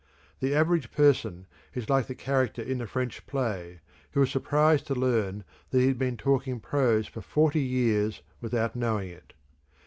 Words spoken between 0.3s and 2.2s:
The average person is like the